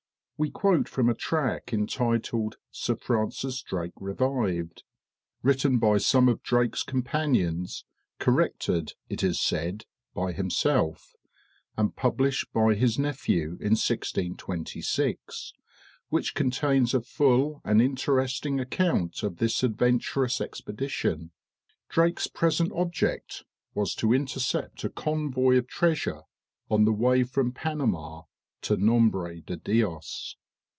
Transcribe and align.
We 0.43 0.49
quote 0.49 0.89
from 0.89 1.07
a 1.07 1.13
tract 1.13 1.71
entitled 1.71 2.55
"Sir 2.71 2.95
Francis 2.95 3.61
Drake 3.61 3.93
Revived," 3.97 4.81
written 5.43 5.77
by 5.77 5.99
some 5.99 6.27
of 6.27 6.41
Drake's 6.41 6.81
companions, 6.81 7.85
corrected, 8.17 8.93
it 9.07 9.21
is 9.21 9.39
said, 9.39 9.85
by 10.15 10.31
himself, 10.31 11.13
and 11.77 11.95
published 11.95 12.51
by 12.53 12.73
his 12.73 12.97
nephew 12.97 13.49
in 13.61 13.73
1626, 13.77 15.53
which 16.09 16.33
contains 16.33 16.95
a 16.95 17.01
full 17.01 17.61
and 17.63 17.79
interesting 17.79 18.59
account 18.59 19.21
of 19.21 19.37
this 19.37 19.61
adventurous 19.61 20.41
expedition. 20.41 21.29
Drake's 21.87 22.25
present 22.25 22.71
object 22.75 23.43
was 23.75 23.93
to 23.93 24.11
intercept 24.11 24.83
a 24.83 24.89
convoy 24.89 25.57
of 25.57 25.67
treasure 25.67 26.23
on 26.67 26.85
the 26.85 26.91
way 26.93 27.23
from 27.23 27.51
Panama 27.51 28.23
to 28.63 28.77
Nombre 28.77 29.41
de 29.41 29.57
Dios. 29.57 30.35